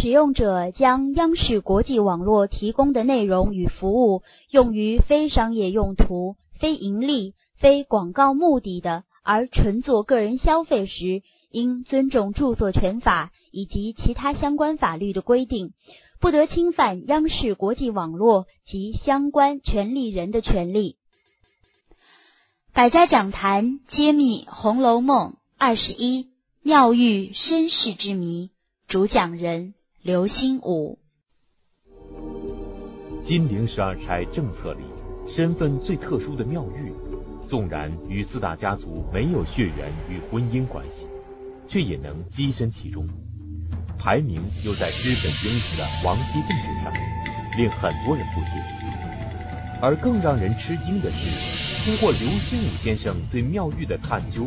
[0.00, 15.72] 使用者将央视国际网络提供的内容与服务用于非商业用途、非盈利、非广告目的的，而纯做个人消费时，应尊重著作权法以及其他相关法律的规定，
[16.20, 20.96] 不得侵犯央视国际网络及相关权利人的权利。
[22.72, 26.28] 百家讲坛揭秘《红楼梦》二十一
[26.62, 28.50] 妙玉身世之谜，
[28.86, 29.74] 主讲人
[30.08, 30.98] 刘心武。
[33.26, 34.80] 金陵十二钗政策里，
[35.36, 36.90] 身份最特殊的妙玉，
[37.46, 41.06] 纵然与四大家族没有血缘与婚姻关系，
[41.68, 43.06] 却也能跻身其中，
[43.98, 46.90] 排名又在日本英雄的王熙凤之上，
[47.58, 48.48] 令很多人不解。
[49.82, 54.46] 而更让人吃惊的是，通过刘心武先生对妙玉的探究，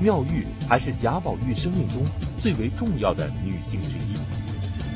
[0.00, 2.06] 妙玉还是贾宝玉生命中
[2.40, 4.16] 最为重要的女性之一，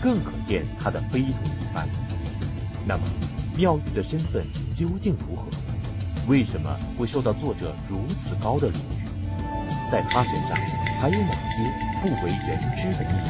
[0.02, 1.88] 更可见他的非同一般。
[2.86, 3.02] 那么，
[3.56, 5.48] 妙玉的身份究竟如何？
[6.26, 9.08] 为什么会受到作者如此高的礼遇？
[9.90, 10.50] 在她身上
[11.00, 11.64] 还有哪些
[12.02, 13.28] 不为人知的秘密？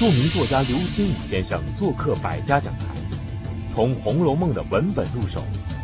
[0.00, 2.88] 著名作家刘心武先生做客百家讲坛。
[3.72, 5.42] 从《红楼梦》的文本入手，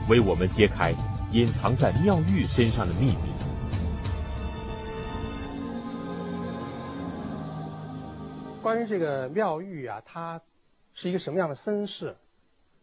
[0.08, 0.92] 为我们揭开
[1.32, 3.29] 隐藏在妙玉身上的秘密。
[8.62, 10.40] 关于这个妙玉啊，她
[10.94, 12.16] 是一个什么样的身世？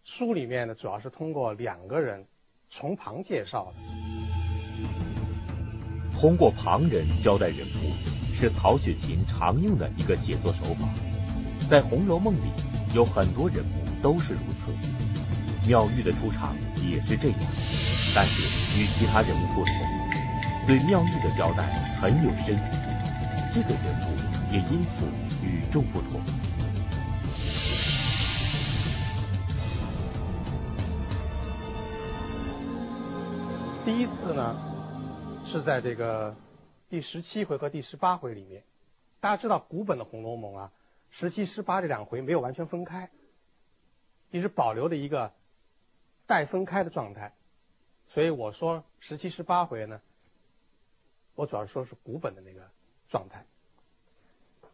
[0.03, 2.25] 书里面呢，主要是通过两个人
[2.71, 3.73] 从旁介绍的。
[6.19, 7.93] 通过旁人交代人物，
[8.35, 10.89] 是曹雪芹常用的一个写作手法。
[11.69, 12.49] 在《红楼梦》里，
[12.95, 14.73] 有很多人物都是如此。
[15.67, 17.39] 妙玉的出场也是这样，
[18.15, 18.41] 但是
[18.75, 19.73] 与其他人物不同，
[20.65, 21.63] 对妙玉的交代
[22.01, 24.15] 很有深意，这个人物
[24.51, 25.05] 也因此
[25.47, 26.21] 与众不同。
[33.85, 34.55] 第一次呢，
[35.45, 36.35] 是在这个
[36.89, 38.63] 第十七回和第十八回里面。
[39.21, 40.71] 大家知道古本的《红楼梦》啊，
[41.11, 43.09] 十七、十八这两回没有完全分开，
[44.31, 45.31] 一直保留的一个。
[46.29, 47.31] 待分开的状态，
[48.09, 50.01] 所以我说十七、十八回呢，
[51.35, 52.69] 我主要说是古本的那个
[53.07, 53.45] 状态。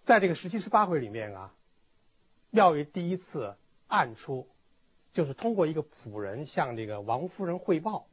[0.06, 1.53] 在这个十七、十八回里面啊，
[2.50, 3.56] 妙玉第一次
[3.88, 4.47] 暗出，
[5.14, 8.08] 就是通过一个仆人向这个王夫人汇报，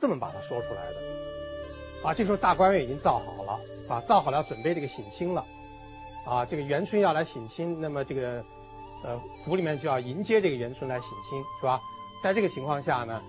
[0.00, 2.08] 这么把它说出来的。
[2.08, 5.44] 啊，这时候大观园已经造好了，啊，造好了要准备这个省亲了，
[6.26, 8.42] 啊，这个元春要来省亲，那么这个
[9.04, 11.80] 呃府里面就要迎接这个元春来省亲，是吧？
[12.24, 13.22] 在这个情况下呢，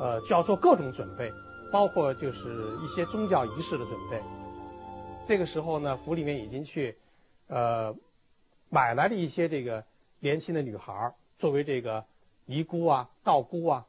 [0.00, 1.32] 呃，就要做各种准备，
[1.70, 4.20] 包括就是一些宗教仪式的准备。
[5.26, 6.96] 这个时候呢，府里面已经去
[7.48, 7.96] 呃
[8.68, 9.84] 买来了一些这个
[10.20, 12.04] 年轻的女孩作为这个
[12.44, 13.86] 尼姑啊、道姑啊，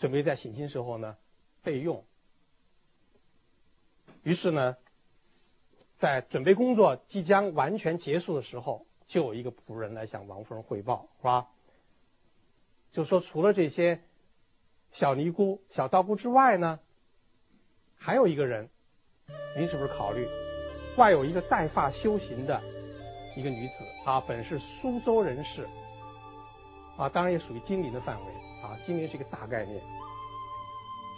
[0.00, 1.16] 准备在省亲时候呢
[1.62, 2.04] 备用。
[4.24, 4.76] 于是呢，
[6.00, 11.46] 在准备工作即将完全结束的时候，就有一个仆人来向王夫人汇报，是吧？
[12.92, 14.00] 就说除了这些
[14.92, 16.80] 小尼姑、小道姑之外呢，
[17.96, 18.68] 还有一个人，
[19.56, 20.26] 您是不是考虑
[20.98, 22.60] 外有一个带发修行的
[23.34, 23.72] 一个女子
[24.04, 24.20] 啊？
[24.28, 25.66] 本是苏州人士
[26.98, 28.26] 啊，当然也属于金陵的范围
[28.62, 28.76] 啊。
[28.84, 29.80] 金陵是一个大概念，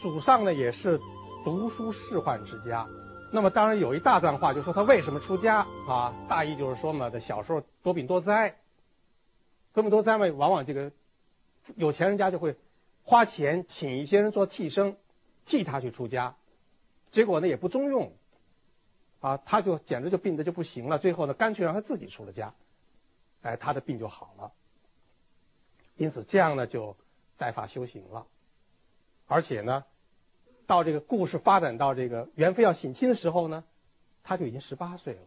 [0.00, 1.00] 祖上呢也是
[1.44, 2.86] 读书仕宦之家。
[3.32, 6.14] 那么当然有一大段话，就说他为什么出家啊？
[6.28, 8.56] 大意就是说嘛，他小时候多病多灾，
[9.72, 10.92] 多病多灾嘛，往往这个。
[11.76, 12.56] 有钱人家就会
[13.04, 14.96] 花钱请一些人做替身，
[15.46, 16.34] 替他去出家，
[17.12, 18.12] 结果呢也不中用，
[19.20, 20.98] 啊，他就简直就病的就不行了。
[20.98, 22.54] 最后呢，干脆让他自己出了家，
[23.42, 24.52] 哎，他的病就好了。
[25.96, 26.96] 因此这样呢就
[27.36, 28.26] 代发修行了，
[29.26, 29.84] 而且呢，
[30.66, 33.64] 到这个故事发展到这个元妃要省亲的时候呢，
[34.22, 35.22] 他就已经十八岁了，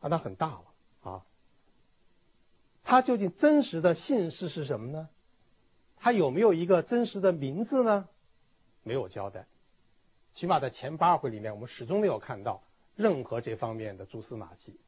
[0.00, 0.64] 啊，那很大了
[1.02, 1.22] 啊。
[2.84, 5.08] 他究竟真实的姓氏是什么呢？
[5.96, 8.08] 他有没有一个真实的名字呢？
[8.82, 9.46] 没有交代，
[10.34, 12.60] 起码在前八回里面，我们始终没有看到
[12.96, 14.78] 任何这方面的蛛丝马迹。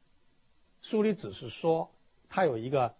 [0.81, 1.89] 书里只是说
[2.29, 2.93] 他有一个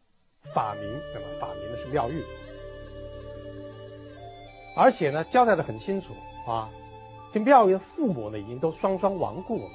[0.54, 2.24] 法名，那么法名呢是妙玉，
[4.76, 6.08] 而且呢交代的很清楚
[6.48, 6.70] 啊，
[7.34, 9.70] 这妙玉的父母呢已经都双双亡故了。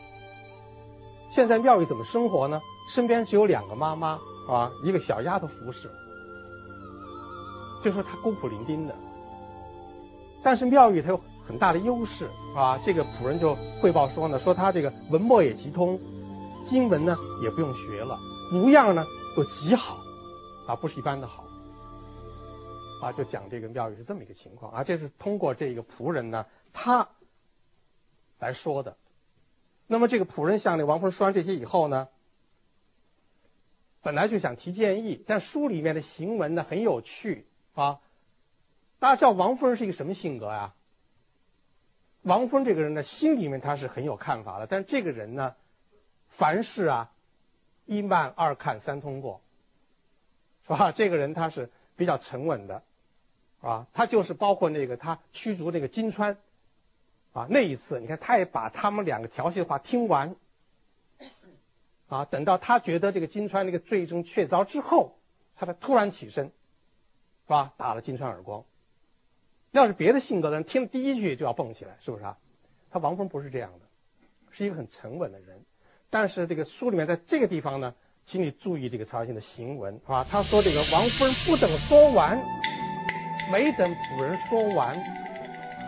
[1.34, 2.60] 现在妙玉怎么生活呢？
[2.92, 4.18] 身边只有两个妈妈
[4.48, 5.88] 啊，一个小丫头服侍。
[7.84, 8.94] 就说他孤苦伶仃的，
[10.42, 12.78] 但是妙玉他又很大的优势啊。
[12.86, 15.98] 这个仆人就汇报说呢，说他这个文墨也极通，
[16.68, 18.16] 经文呢也不用学了，
[18.52, 19.04] 模样呢
[19.36, 19.98] 又极好，
[20.68, 21.44] 啊，不是一般的好，
[23.02, 27.08] 啊，就讲这个庙宇是这么一个情况啊，这是通过这个仆人呢他
[28.38, 28.96] 来说的。
[29.88, 32.06] 那么这个仆人向那王夫人说完这些以后呢，
[34.04, 37.98] 本来就想提建议，但书里面的行文呢很有趣啊。
[39.00, 40.74] 大家知道王夫人是一个什么性格呀？
[42.22, 45.54] 王峰这个人呢，心里面他是很有看法的，但这个人呢，
[46.36, 47.10] 凡事啊
[47.86, 49.40] 一慢二看三通过，
[50.66, 50.92] 是吧？
[50.96, 52.82] 这个人他是比较沉稳的，
[53.62, 56.36] 啊，他就是包括那个他驱逐那个金川，
[57.32, 60.36] 啊，那一次你看他也把他们两个调戏的话听完，
[62.08, 65.16] 啊，等到他觉得这个金川那个罪证确凿之后，
[65.56, 66.52] 他才突然起身，是
[67.48, 67.72] 吧？
[67.78, 68.64] 打了金川耳光。
[69.72, 72.36] 要是别的性格的人，听第一句就要蹦起来，是不是啊？
[72.90, 73.86] 他王峰不是这样的，
[74.50, 75.60] 是一个很沉稳的人。
[76.10, 77.94] 但是这个书里面在这个地方呢，
[78.26, 80.26] 请你注意这个曹雪芹的行文，啊？
[80.28, 82.36] 他说这个王夫人不等说完，
[83.52, 84.98] 没等仆人说完，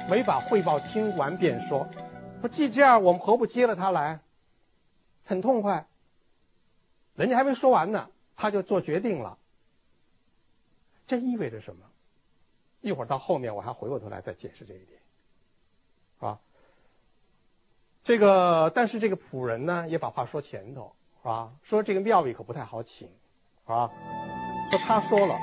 [0.08, 1.88] 没把汇报听完便说
[2.40, 4.20] ：“说既这样，我们何不接了他来？
[5.25, 5.87] 很痛快。
[7.17, 9.38] 人家还没说完呢，他就做决定了。
[11.08, 11.87] 这意味着什么？”
[12.82, 15.00] 一会儿到后面我还回过头来再解释这一点，
[16.19, 16.40] 啊，
[18.05, 20.93] 这个但是这个仆人呢也把话说前头，
[21.23, 21.52] 是吧？
[21.62, 23.08] 说这个庙宇可不太好请，
[23.64, 23.88] 啊，
[24.70, 25.38] 说他说了，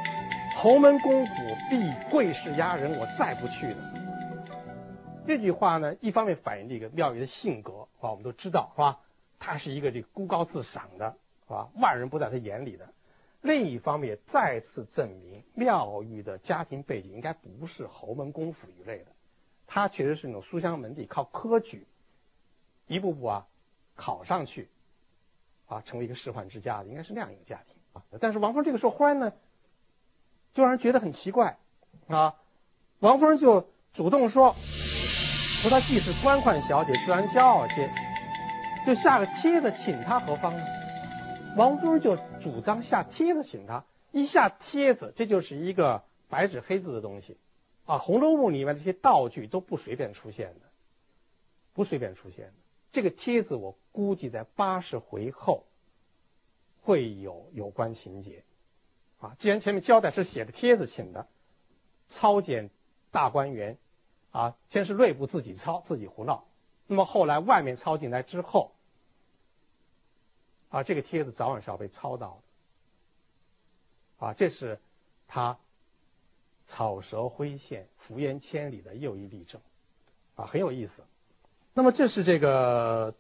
[0.58, 1.34] 侯门公府
[1.70, 3.94] 必贵势压人，我再不去了。
[5.26, 9.00] 这句话呢，一方面反映这个庙宇的性格，啊，我们都知道，是吧？
[9.40, 11.16] 他是一个这个孤高自赏的，
[11.48, 11.70] 是吧？
[11.76, 12.90] 万人不在他眼里的。
[13.42, 19.06] 另一方面，再次证明妙玉的家庭背景应该不是侯门公府一类的，
[19.66, 21.88] 他确实是那种书香门第，靠科举
[22.88, 23.48] 一步步啊
[23.96, 24.68] 考上去
[25.68, 28.04] 啊，成为一个仕宦之家的，应该是那样一个家庭啊。
[28.20, 29.32] 但是王夫人这个时候忽然呢，
[30.54, 31.58] 就让人觉得很奇怪
[32.08, 32.36] 啊。
[33.00, 34.54] 王夫人就主动说，
[35.62, 37.90] 说她既是官宦小姐，自然骄傲些，
[38.86, 40.79] 就下个帖子请她何方呢？
[41.58, 47.38] 王夫人就主张下帖子请他，一下帖子，这就是一个白纸黑字的东西
[47.86, 50.62] 啊，《红楼梦》里面这些道具都不随便出现的，
[51.74, 52.54] 不随便出现的。
[52.94, 55.66] 这个帖子我估计在八十回后
[56.82, 58.44] 会有有关情节
[59.20, 59.36] 啊。
[59.40, 61.28] 既然前面交代是写的帖子请的，
[62.10, 62.70] 抄检
[63.12, 63.78] 大观园
[64.32, 66.46] 啊，先是内部自己抄自己胡闹，
[66.88, 68.72] 那么后来外面抄进来之后。
[70.70, 72.40] 啊，这个帖子早晚是要被抄到
[74.20, 74.80] 的，啊，这是
[75.28, 75.58] 他
[76.68, 79.60] 草蛇灰线、伏烟千里的又一例证，
[80.36, 80.92] 啊，很有意思。
[81.74, 83.16] 那么这是这个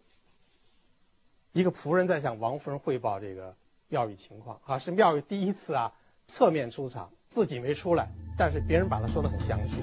[1.51, 3.55] 一个仆人在向王夫人汇报这个
[3.87, 5.91] 庙宇情况，啊，是庙宇第一次啊
[6.27, 9.75] 侧面出场，自己没出来，但是别人把他说的很详细。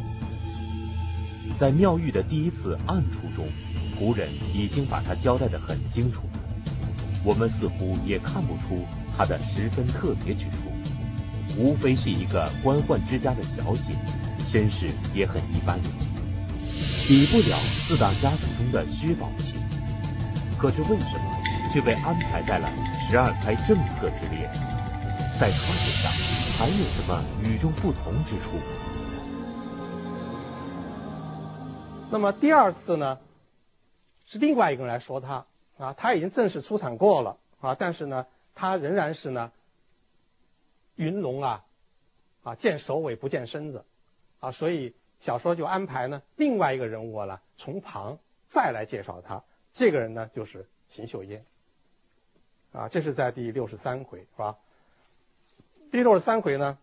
[1.59, 3.49] 在妙玉的第一次暗处中，
[3.99, 6.21] 仆人已经把他交代的很清楚。
[7.27, 8.87] 我们似乎也看不出
[9.19, 10.71] 他的十分特别之处，
[11.59, 13.99] 无非是一个官宦之家的小姐，
[14.49, 15.77] 身世也很一般，
[17.09, 17.59] 比不了
[17.89, 19.57] 四大家族中的薛宝琴。
[20.57, 21.43] 可是为什么
[21.75, 22.69] 却被安排在了
[23.11, 24.49] 十二开正册之列？
[25.41, 26.13] 在她身上
[26.57, 28.51] 还有什么与众不同之处？
[32.09, 33.19] 那么第二次呢，
[34.29, 35.45] 是另外一个人来说他。
[35.79, 39.53] 啊，他已经正式出场过了啊，但是呢，他仍然是呢，
[40.95, 41.65] 云龙啊，
[42.43, 43.85] 啊见首尾不见身子
[44.41, 48.19] 啊，所以小说就安排呢另外一个人物了，从旁
[48.51, 49.45] 再来介绍他。
[49.75, 51.45] 这个人呢就是秦秀烟
[52.73, 54.57] 啊，这是在第六十三回是吧？
[55.91, 56.79] 第六十三回呢，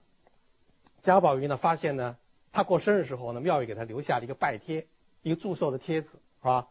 [1.01, 2.15] 贾宝玉呢发现呢，
[2.51, 4.85] 他过生日时候呢，庙宇给他留下了一个拜帖，
[5.23, 6.67] 一个祝寿的帖子是吧？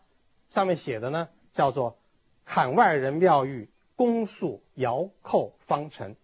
[0.50, 1.98] 上面写的呢叫做。
[2.52, 6.16] 槛外人庙宇，恭肃遥叩方成。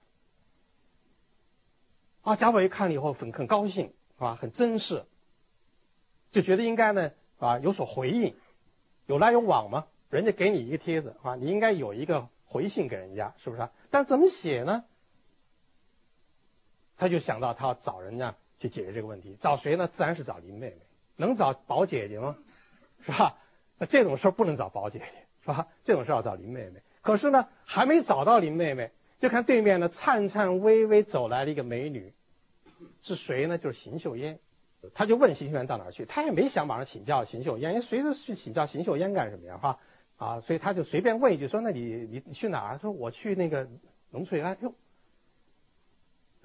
[2.20, 4.35] 啊，贾宝玉看了以后很很高兴，是吧？
[4.35, 5.06] 很珍视，
[6.30, 8.37] 就觉得应该呢啊有所回应，
[9.06, 9.87] 有来有往嘛。
[10.11, 13.66] 人家给你一个帖子啊，你应该有一个回信给人家，是不是？
[13.90, 14.85] 但怎么写呢？
[16.99, 19.88] 他就想到他要找人家去解决这个问题，找谁呢？
[19.97, 20.76] 自然是找林妹妹。
[21.16, 22.37] 能找宝姐姐吗？
[23.06, 23.38] 是吧？
[23.78, 25.27] 那这种事不能找宝姐姐。
[25.52, 25.69] 是吧？
[25.85, 32.12] 这种事要找林妹妹，可是呢，还没找到林妹妹，就看对面呢颤颤巍巍走来了一个美女，
[33.02, 33.57] 是谁呢？
[33.57, 34.38] 就是邢岫烟。
[34.95, 39.59] 他就问邢岫烟到哪儿去，他也没想马上请教邢岫烟，因为随时去请教邢岫烟干什么呀？
[39.59, 39.78] 哈，
[40.19, 43.67] 啊，所以他就随便问一句说：“那你你你去哪儿？”说：“我去那个
[44.12, 44.75] 龙翠庵。”哟，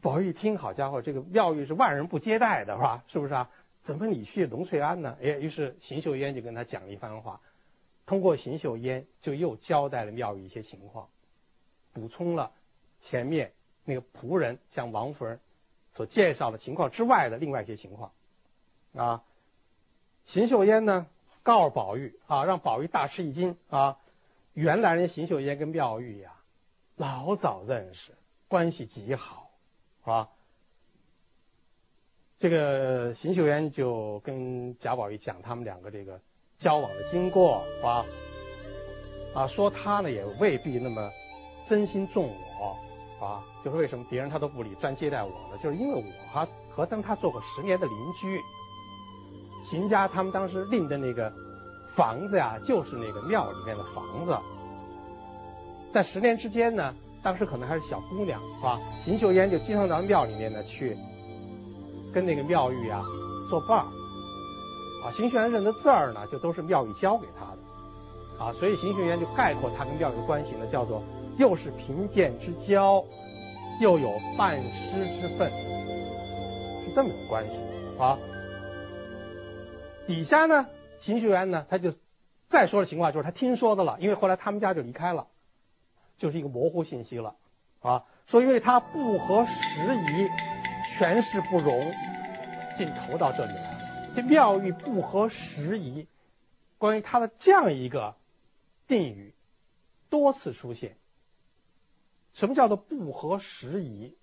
[0.02, 3.04] 宝玉一听，好家伙，这个妙玉是万人不接待的，是吧？
[3.08, 3.50] 是不是啊？
[3.84, 5.16] 怎么你去龙翠庵呢？
[5.22, 7.40] 哎，于是邢岫烟就跟他讲了一番话，
[8.06, 11.10] 通过邢岫烟就又交代了妙玉一些情况，
[11.94, 12.52] 补充了
[13.02, 13.54] 前面
[13.86, 15.40] 那个仆人向王夫人
[15.96, 18.12] 所介绍的情况之外的另外一些情况
[18.96, 19.24] 啊。
[20.26, 21.08] 邢岫烟呢？
[21.44, 24.00] 告诉宝玉啊，让宝玉大吃一惊啊！
[24.54, 26.36] 原来邢岫烟跟妙玉呀，
[26.96, 28.14] 老早认识，
[28.48, 29.52] 关系极好，
[30.04, 30.30] 啊？
[32.40, 36.22] 这个邢岫烟就跟贾宝玉讲他们两个这个
[36.64, 38.06] 交往的经过，啊？
[39.36, 41.12] 啊，说他呢也未必那么
[41.68, 42.30] 真心重
[42.60, 45.58] 我，啊，就是为什么别人他都不理，专接待我呢？
[45.62, 48.40] 就是因为我哈和跟他做过十年的邻居。
[49.70, 51.34] 秦家他们当时订的那个
[51.96, 54.38] 房子呀，就是那个庙里面的房子。
[55.94, 56.94] 在十年之间呢，
[57.24, 58.80] 当时可能还是小姑娘，是吧？
[59.04, 60.96] 邢秀烟就经常到庙里面呢去
[62.14, 63.04] 跟那个妙玉啊
[63.50, 63.86] 作伴儿。
[65.04, 67.58] 啊，邢岫烟认的字儿呢，就都是妙玉教给他的。
[68.44, 71.04] 啊，所以邢岫烟就概括他跟妙玉的关系呢，叫做
[71.38, 73.04] 又是贫贱之交，
[73.80, 75.52] 又有半师之分，
[76.86, 77.52] 是这么个关系
[78.00, 78.18] 啊。
[80.08, 80.66] 底下呢，
[81.02, 81.94] 邢岫烟呢，他就
[82.50, 85.28] 再说的情况就是他听说的了，因为后来他们家就离开了，
[86.18, 87.36] 就是一个模糊信息了
[87.82, 88.04] 啊。
[88.28, 89.52] 说因为他不合时
[89.96, 90.30] 宜，
[90.98, 91.92] 权势不容，
[92.78, 93.73] 竟投到这里来。
[94.16, 96.08] 这妙玉不合时宜，
[96.78, 98.16] 关于他的这样一个
[98.88, 99.34] 定语
[100.10, 100.98] 多次出现。
[102.34, 104.16] 什么叫做不合时宜？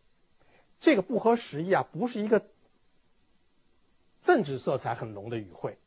[0.81, 2.47] 这个不合时宜啊，不是一个。
[4.27, 5.79] 政治色彩很浓的语汇，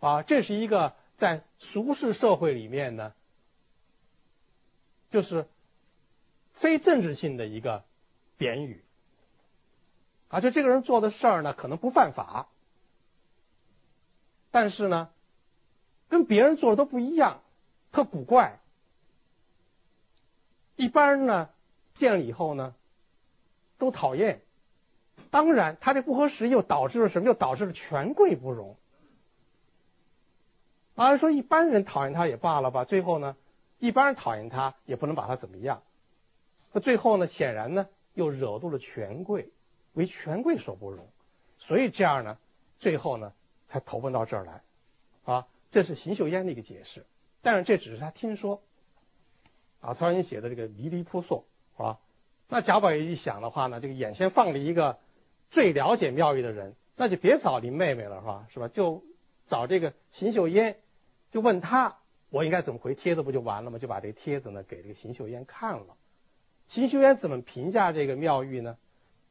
[0.00, 3.12] 啊，这是一个在俗世社会里面呢，
[5.10, 5.46] 就是
[6.54, 7.84] 非政治性的一个
[8.38, 8.82] 贬语，
[10.28, 12.48] 啊，就这个人做的事儿呢，可能不犯法，
[14.50, 15.08] 但是呢，
[16.08, 17.40] 跟别人做的都不一样，
[17.92, 18.58] 特古怪，
[20.76, 21.48] 一般人呢
[21.96, 22.74] 见了以后呢，
[23.78, 24.42] 都讨厌。
[25.30, 27.26] 当然，他这不合时宜又导致了什么？
[27.26, 28.76] 又导致了权贵不容。
[30.94, 33.36] 而说一般人讨厌他也罢了吧，最后呢，
[33.78, 35.82] 一般人讨厌他也不能把他怎么样。
[36.72, 39.50] 那最后呢，显然呢，又惹怒了权贵，
[39.94, 41.08] 为权贵所不容。
[41.58, 42.38] 所以这样呢，
[42.78, 43.32] 最后呢，
[43.68, 44.62] 才投奔到这儿来。
[45.24, 47.06] 啊，这是邢岫烟的一个解释。
[47.42, 48.62] 但是这只是他听说。
[49.80, 51.44] 啊，曹云写的这个迷离扑朔，
[51.76, 51.98] 啊，
[52.48, 54.98] 那贾宝玉一想的话呢，这个眼前放了一个。
[55.50, 58.46] 最了解妙玉的人，那就别找林妹妹了，是吧？
[58.52, 58.68] 是吧？
[58.68, 59.02] 就
[59.46, 60.76] 找这个邢岫烟，
[61.30, 61.96] 就问他，
[62.28, 63.78] 我应该怎么回帖子，不就完了吗？
[63.78, 65.96] 就把这个帖子呢给这个邢岫烟看了。
[66.68, 68.76] 邢岫烟怎么评价这个妙玉呢？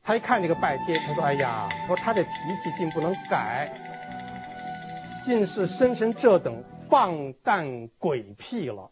[0.08, 2.30] 他一看这个拜帖，他说：“哎呀，说他这脾
[2.64, 3.70] 气竟不能改，
[5.26, 8.90] 竟是生成这等放荡鬼癖了。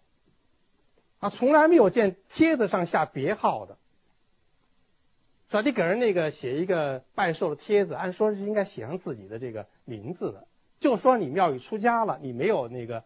[1.19, 3.77] 啊，从来没有见帖子上下别号的。”
[5.49, 10.45] 说你给人那个写一个拜寿的帖子，按说是应该写上自己的这个名字的。
[10.81, 13.05] 就说你妙玉出家了，你没有那个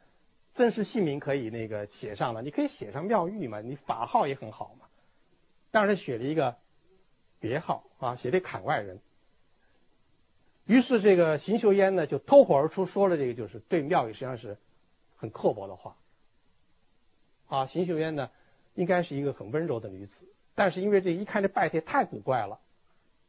[0.55, 4.87] 真实姓名可以那个写上了，你可以写上妙玉嘛，你法号也很好嘛。
[5.69, 6.55] 但是他写了一个
[7.39, 8.99] 别号啊，写的坎外人。
[10.65, 14.57] 于是这个邢岫烟呢就脱口而出说了这个就是对妙宇实际上是
[15.17, 15.95] 很刻薄的话。
[17.47, 18.29] 啊，邢岫烟呢
[18.75, 20.13] 应该是一个很温柔的女子。
[20.55, 22.59] 但是因为这一看这拜帖太古怪了，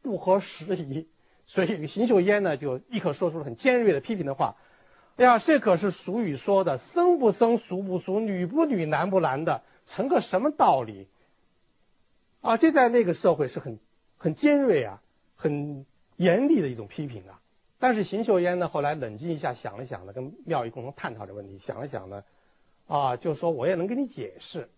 [0.01, 1.07] 不合时宜，
[1.47, 4.57] 所以邢岫烟呢就立刻说出了很尖锐的批评的话。
[5.17, 11.07] 哎呀，这可是俗语说的“生不生，熟不熟，女不女，男不男”的，成个什么道理？
[12.41, 13.79] 啊，这在那个社会是很
[14.21, 15.01] 很尖锐啊，
[15.35, 17.41] 很严厉的一种批评啊。
[17.79, 22.23] 但是邢岫烟呢后来冷静一下想了想呢，跟妙玉共同探讨这问题，想了想呢，
[22.87, 24.69] 啊，就说我也能跟你解释。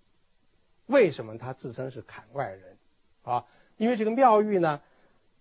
[0.86, 2.78] 为什么他自称是槛外人
[3.24, 3.46] 啊？
[3.76, 4.80] 因为这个妙玉呢，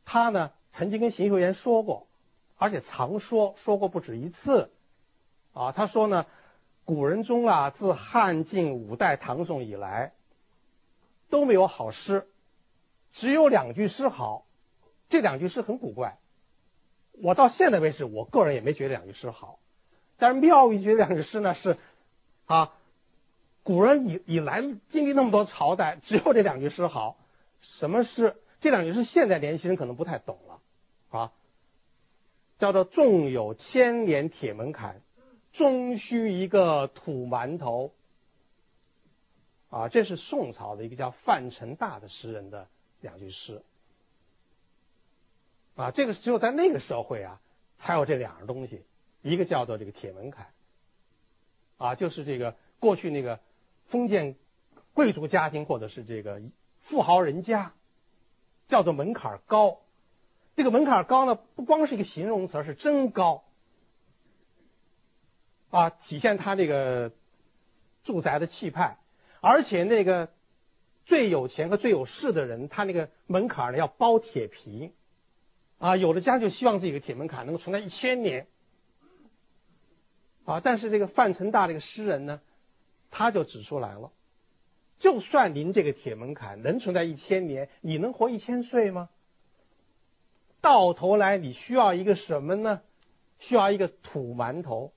[0.05, 2.09] 他呢曾经跟邢岫烟说过，
[2.59, 4.71] 而且常说说过不止一次
[5.53, 5.71] 啊。
[5.71, 6.27] 他说呢，
[6.85, 10.11] 古人中啊，自汉晋五代唐宋以来
[11.31, 12.27] 都没有好诗，
[13.13, 14.45] 只有两句诗好。
[15.09, 16.19] 这两句诗很古怪，
[17.13, 19.59] 我到现在为止，我个人也没觉得两句诗好。
[20.19, 21.77] 但是妙玉觉得两句诗呢是
[22.47, 22.73] 啊。
[23.65, 27.17] 古人以以来经历那么多朝代，只有这两句诗好。
[27.79, 28.37] 什么诗？
[28.61, 30.61] 这两句诗现在年轻人可能不太懂了
[31.17, 31.33] 啊。
[32.59, 35.01] 叫做“纵有千年铁门槛，
[35.53, 37.93] 终须一个土馒头。
[39.71, 42.67] 啊，这是宋朝的一个叫范成大的诗人的
[43.03, 43.63] 两句诗。
[45.77, 47.41] 啊，这个只有在那个社会啊，
[47.79, 48.85] 才有这两样东西，
[49.23, 50.47] 一个叫做这个铁门槛，
[51.79, 53.41] 啊，就是这个过去那个
[53.89, 54.37] 封建
[54.93, 56.43] 贵族家庭或者是这个
[56.89, 57.73] 富豪人家，
[58.69, 59.81] 叫做门槛高。
[60.55, 63.43] 这个门槛高呢，不光是一个形容词，是真高，
[65.71, 67.13] 啊，体现他这个
[68.05, 68.99] 住宅的气派。
[69.41, 70.29] 而且那个
[71.13, 74.93] 最有钱和最有势的人，他那个门槛呢要包铁皮，
[75.77, 78.47] 啊，有的家就希望自己个铁门槛能够存在一千年，
[80.47, 82.41] 啊，但是这个范成大这个诗人呢，
[83.11, 84.11] 他就指出来了，
[85.01, 89.11] 就算您这个铁门槛能存在一千年，你能活一千岁吗？
[90.63, 92.81] 到头来你需要一个什么呢？
[93.39, 94.95] 需要一个土馒头，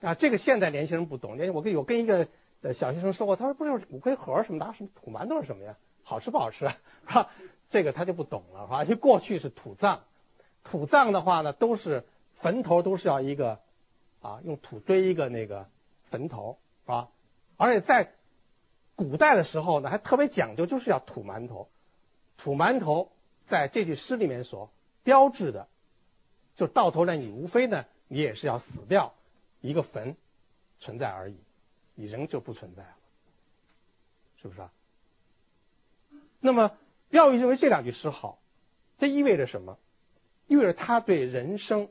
[0.00, 2.26] 啊，这个现在年轻人不懂，我跟我跟一个。
[2.64, 5.76] 呃，小学生说过，他说不是骨灰盒什么的，什么土馒头是什么呀？
[6.02, 6.60] 好吃不好吃？
[7.06, 7.28] 是吧？
[7.68, 8.84] 这个他就不懂了，是吧？
[8.86, 10.00] 就过去是土葬，
[10.64, 12.06] 土葬的话呢，都是
[12.40, 13.60] 坟头都是要一个
[14.22, 15.66] 啊，用土堆一个那个
[16.10, 17.10] 坟头，是吧？
[17.58, 18.12] 而且在
[18.96, 21.68] 古代的时候呢，还特别讲究，就是要土馒头。
[22.38, 23.12] 土馒头
[23.46, 24.70] 在这句诗里面所
[25.02, 25.68] 标志的，
[26.56, 29.12] 就到头来你无非呢，你也是要死掉，
[29.60, 30.16] 一个坟
[30.80, 31.36] 存在而已。
[31.94, 32.96] 你人就不存在了，
[34.42, 34.72] 是不是啊？
[36.40, 36.76] 那么
[37.10, 38.38] 廖玉认为这两句诗好，
[38.98, 39.78] 这意味着什么？
[40.46, 41.88] 意味着他对人生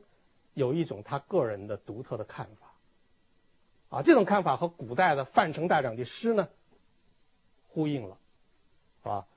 [0.53, 4.03] 有一种他个人的独特的看法啊。
[4.03, 6.49] 这种看法和古代的范成大两句诗呢
[7.69, 8.17] 呼应了，
[9.01, 9.27] 是吧？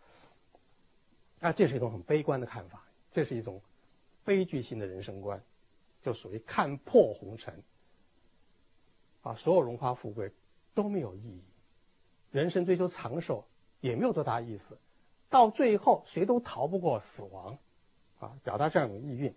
[1.40, 3.62] 啊，这是一种很悲观的看法，这是一种
[4.24, 5.42] 悲剧性的人生观，
[6.02, 7.62] 就属于看破红尘
[9.22, 10.32] 啊，所有荣华富贵。
[10.76, 11.42] 都没有意义，
[12.30, 13.46] 人生追求长寿
[13.80, 14.78] 也没有多大意思，
[15.30, 17.56] 到最后谁都逃不过死亡，
[18.20, 19.34] 啊，表达这样一种意蕴。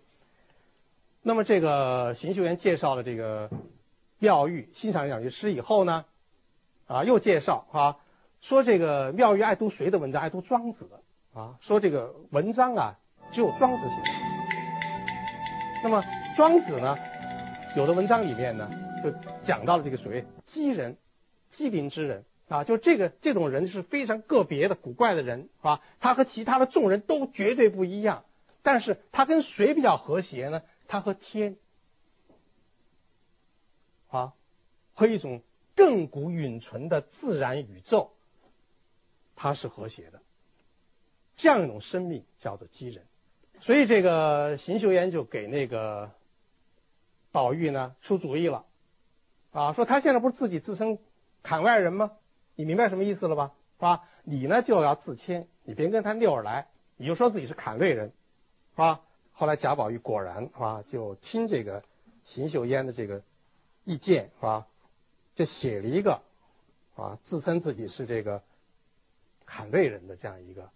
[1.22, 3.50] 那么这个邢秀元介绍了这个
[4.18, 6.04] 妙玉，欣赏两句诗以后呢，
[6.86, 7.96] 啊，又介绍啊，
[8.42, 10.20] 说这个妙玉爱读谁的文章？
[10.20, 10.90] 爱读庄子
[11.32, 12.98] 啊，说这个文章啊，
[13.32, 13.96] 只有庄子写。
[15.82, 16.04] 那么
[16.36, 16.98] 庄子呢，
[17.76, 18.70] 有的文章里面呢，
[19.02, 19.10] 就
[19.46, 20.98] 讲到了这个所谓机人。
[21.56, 25.80] 机灵之人啊，就这个这种人是非常个别的古怪的人，是吧？
[26.00, 28.24] 他和其他的众人都绝对不一样，
[28.62, 30.62] 但是他跟谁比较和谐呢？
[30.88, 31.56] 他和天
[34.08, 34.32] 啊，
[34.94, 35.42] 和一种
[35.76, 38.10] 亘古永存的自然宇宙，
[39.36, 40.20] 它是和谐的。
[41.36, 43.04] 这样一种生命叫做机人，
[43.60, 46.10] 所以这个邢岫烟就给那个
[47.30, 48.64] 宝玉呢出主意了
[49.52, 50.98] 啊，说他现在不是自己自称。
[51.42, 52.12] 砍外人吗？
[52.56, 53.54] 你明白什么意思了吧？
[53.76, 54.04] 是吧？
[54.24, 56.66] 你呢就要自谦，你别跟他溜着来，
[56.98, 58.08] 你就说自己是砍瑞人，
[58.72, 59.00] 是吧？
[59.32, 61.82] 后来贾宝玉果然是吧，就听这个
[62.24, 63.22] 邢岫烟的这个
[63.84, 64.66] 意见是吧，
[65.34, 66.20] 就写了一个
[66.96, 68.42] 啊，自称自己是这个
[69.46, 70.68] 砍瑞人的这样一个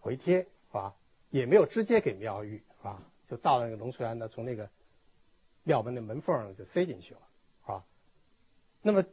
[0.00, 0.94] 回帖是吧？
[1.30, 3.00] 也没有直接给妙玉是吧？
[3.28, 4.68] 就到了那个龙翠庵呢，从那个
[5.62, 7.20] 庙门的门缝上就塞进去了
[7.62, 7.84] 是吧？
[8.82, 9.04] 那么。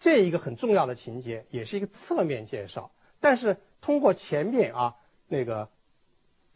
[0.00, 2.90] 这一个很重要的情节，也是一个侧面介绍。
[3.20, 5.70] 但是通过前面啊那个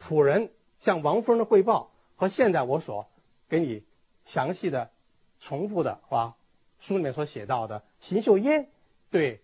[0.00, 0.50] 仆人
[0.80, 3.08] 向王夫人的汇报，和现在我所
[3.48, 3.82] 给你
[4.26, 4.90] 详细的
[5.40, 6.36] 重复的啊
[6.80, 8.68] 书里面所写到的邢岫烟
[9.10, 9.40] 对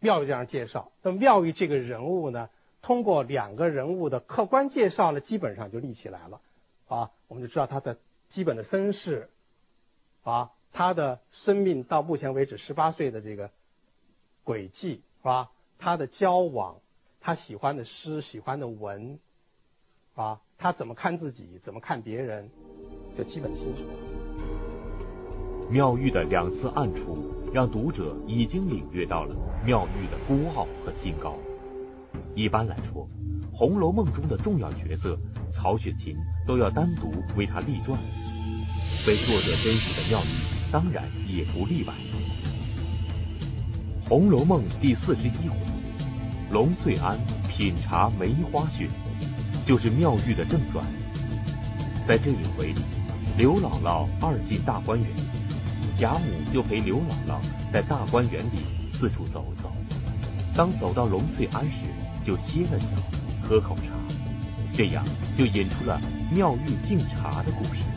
[0.00, 2.48] 妙玉这样介绍，那么妙玉这个人物呢，
[2.82, 6.40] 通过两个人物的客观介绍呢，基本上就立起来了
[6.88, 7.98] 啊，我们就知道他的
[8.30, 9.30] 基本的身世
[10.22, 10.50] 啊。
[10.74, 13.50] 他的生命到目前为止十八岁的这个
[14.42, 15.50] 轨迹是吧？
[15.78, 16.78] 他的交往，
[17.20, 19.20] 他喜欢的诗，喜欢的文，
[20.16, 22.50] 啊，他怎么看自己，怎么看别人，
[23.16, 23.84] 就基本清楚。
[25.70, 29.34] 妙玉的两次暗处，让读者已经领略到了
[29.64, 31.36] 妙玉的孤傲和清高。
[32.34, 33.08] 一般来说，
[33.56, 35.16] 《红楼梦》中的重要角色，
[35.54, 36.16] 曹雪芹
[36.48, 37.96] 都要单独为他立传。
[39.06, 40.53] 为作者真实的妙玉。
[40.74, 41.94] 当然也不例外。
[44.08, 45.56] 《红楼梦》第四十一回，
[46.50, 47.16] 龙翠庵
[47.48, 48.88] 品茶梅花雪，
[49.64, 50.84] 就是妙玉的正传。
[52.08, 52.82] 在这一回里，
[53.38, 55.08] 刘姥姥二进大观园，
[55.96, 57.38] 贾母就陪刘姥姥
[57.72, 58.64] 在大观园里
[58.98, 59.70] 四处走走。
[60.56, 61.86] 当走到龙翠庵时，
[62.24, 62.86] 就歇了脚，
[63.48, 63.92] 喝口茶，
[64.76, 65.06] 这样
[65.38, 66.00] 就引出了
[66.32, 67.93] 妙玉敬茶的故事。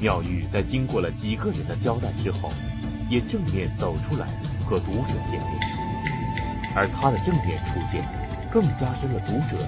[0.00, 2.52] 妙玉在经过了几个人的交代之后，
[3.10, 4.28] 也正面走出来
[4.64, 5.60] 和读者见面，
[6.76, 8.04] 而他的正面出现，
[8.52, 9.58] 更加深了读者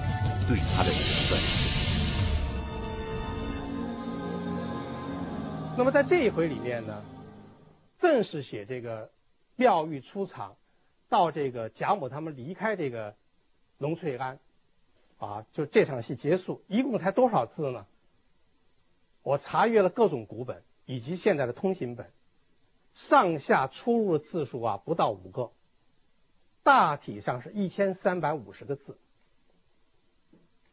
[0.47, 1.41] 对他的评论。
[5.77, 7.01] 那么在这一回里面呢，
[7.99, 9.09] 正是写这个
[9.57, 10.55] 妙玉出场，
[11.09, 13.15] 到这个贾母他们离开这个
[13.79, 14.39] 龙翠庵，
[15.17, 17.85] 啊，就这场戏结束，一共才多少字呢？
[19.23, 22.11] 我查阅了各种古本以及现在的通行本，
[22.95, 25.51] 上下出入的字数啊不到五个，
[26.63, 28.97] 大体上是一千三百五十个字，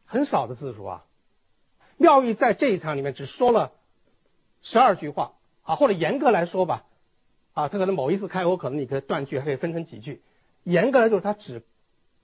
[0.06, 1.04] 很少的字数啊。
[1.98, 3.72] 妙玉在这一场里面只说了
[4.62, 5.32] 十二句话
[5.62, 6.86] 啊，或者严格来说吧，
[7.52, 10.22] 啊，他可能某一次开口，可能你可以断句还可以分成几句。
[10.64, 11.62] 严格来说，他只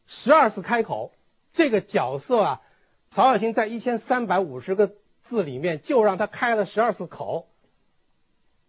[0.06, 1.12] 十二次开口，
[1.52, 2.62] 这个角色啊，
[3.10, 4.94] 曹雪芹在一千三百五十个。
[5.28, 7.48] 字里面就让他开了十二次口，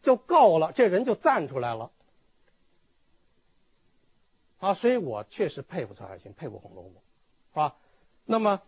[0.01, 1.91] 就够了，这人就站出来了
[4.59, 4.73] 啊！
[4.73, 7.75] 所以我确实佩服曹雪芹，佩服《红楼梦》，是吧？
[8.25, 8.61] 那么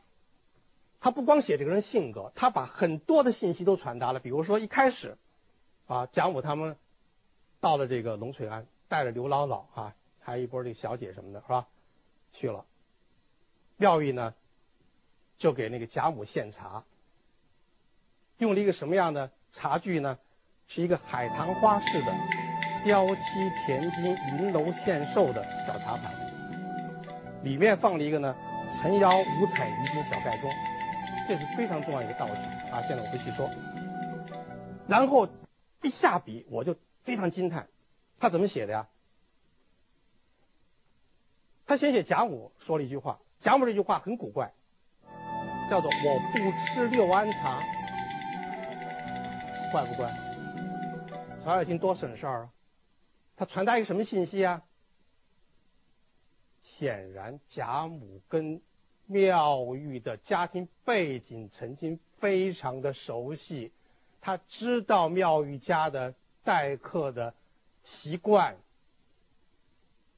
[0.99, 4.19] 他不光写这个人性格，他把很多的信息都传达了。
[4.19, 5.17] 比如说一开始
[5.87, 6.75] 啊，贾母他们
[7.61, 11.67] 到了这个龙翠庵，带着刘姥姥啊，还有一波这个小姐什么的，是吧？
[12.33, 12.65] 去了，
[13.77, 14.33] 妙玉呢
[15.37, 16.83] 就给那个贾母献茶。
[18.37, 20.17] 用了一个什么样的茶具呢？
[20.69, 22.13] 是一个海棠花式的
[22.83, 23.21] 雕漆
[23.65, 26.11] 填金银楼献寿的小茶盘，
[27.41, 28.35] 里面放了一个呢
[28.75, 30.51] 陈窑五彩云金小盖钟，
[31.25, 32.33] 这是非常重要一个道具
[32.69, 32.83] 啊！
[32.85, 33.49] 现在我不细说。
[34.89, 35.29] 然后
[35.81, 37.67] 一下笔，我就非常惊叹，
[38.19, 38.87] 他怎么写的呀？
[41.65, 44.51] 他先写贾母说了一句话，贾母这句话很古怪，
[45.69, 47.63] 叫做“我不吃六安茶”。
[49.71, 50.11] 怪不怪？
[51.43, 52.49] 曹雪芹多省事儿啊！
[53.35, 54.63] 他传达一个什么信息啊？
[56.63, 58.61] 显然贾母跟
[59.05, 63.71] 妙玉的家庭背景曾经非常的熟悉，
[64.21, 67.33] 他知道妙玉家的待客的
[67.83, 68.57] 习惯，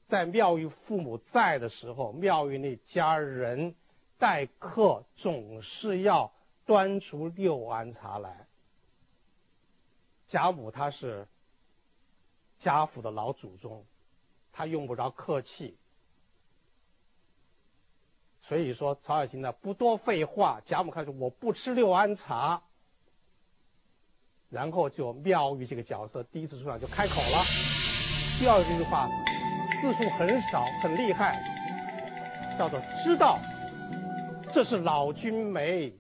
[0.08, 3.76] 在妙玉父母在的时候，妙玉那家人
[4.18, 6.32] 待客总是要
[6.66, 8.48] 端出六安茶来。
[10.30, 11.28] 贾母她是
[12.60, 13.86] 贾府的老祖宗，
[14.52, 15.78] 她用不着客气，
[18.44, 22.62] 所以说曹雪芹呢不多废话，贾母开始我不吃六安茶，
[24.50, 27.44] 然后就妙玉这个角色第一次出场就开口了，
[28.39, 29.08] 第二句话
[29.82, 33.39] 字数很少，很厉害，叫做知道
[34.52, 35.94] 这是老君眉，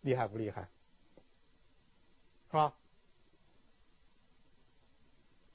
[0.00, 0.68] 厉害不厉害？
[2.50, 2.74] 是吧？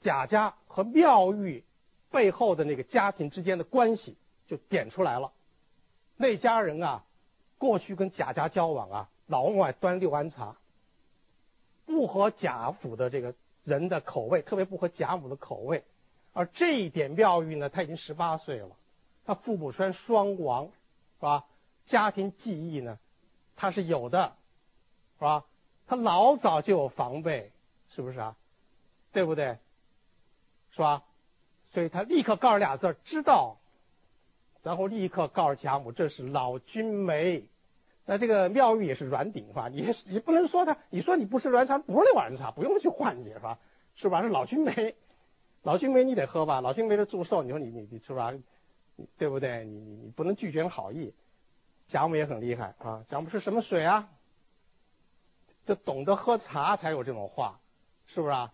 [0.00, 1.64] 贾家和妙玉
[2.10, 5.32] 背后的那个家庭之间的关系就点出来了。
[6.16, 7.04] 那家人啊，
[7.58, 10.56] 过去跟贾家交往啊，老往外端六安茶，
[11.86, 15.82] 不合贾府的这个人的口味，特别不合贾母的口味。
[16.34, 18.76] 而这一点，妙玉呢，他已经十八岁了，
[19.24, 21.46] 他父母虽然双亡，是吧？
[21.86, 22.98] 家庭记忆呢，
[23.56, 24.36] 他是有的，
[25.18, 25.44] 是吧？
[25.86, 27.52] 他老早就有防备，
[27.94, 28.36] 是不是啊？
[29.12, 29.58] 对不对？
[30.72, 31.02] 是吧？
[31.72, 33.58] 所以他立刻告诉俩字知道，
[34.62, 37.44] 然后立刻告诉贾母：“这是老君梅。”
[38.06, 39.68] 那这个妙玉也是软顶吧？
[39.68, 43.58] 你你不能说他，你说你不吃软茶，不是那碗茶，不用去换去是吧？
[43.94, 44.22] 是吧？
[44.22, 44.94] 是老君梅，
[45.62, 46.60] 老君梅你得喝吧？
[46.60, 48.32] 老君梅的祝寿，你说你你你是吧？
[49.18, 49.64] 对不对？
[49.64, 51.14] 你你你不能拒绝好意。
[51.88, 53.04] 贾母也很厉害啊！
[53.08, 54.08] 贾母是什么水啊？
[55.66, 57.60] 就懂得喝茶才有这种话，
[58.06, 58.52] 是不是啊？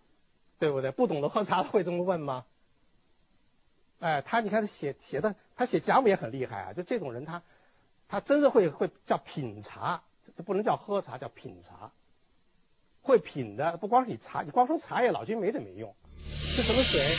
[0.59, 0.91] 对不对？
[0.91, 2.45] 不懂得喝茶会这么问吗？
[3.99, 6.73] 哎，他你看他写写的，他写贾母也很厉害啊。
[6.73, 7.43] 就这种人，他
[8.09, 10.03] 他真是会会叫品茶，
[10.37, 11.93] 这不能叫喝茶，叫品茶。
[13.03, 15.95] 会品的不光是你茶，你光说茶叶老君没这没用。
[16.55, 17.17] 是什么水？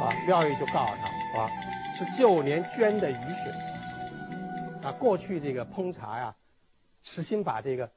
[0.00, 1.48] 啊，妙玉就告诉他啊，
[1.96, 3.52] 是旧年捐的雨水。
[4.82, 6.34] 啊，过去这个烹茶呀，
[7.04, 7.90] 实心把这个。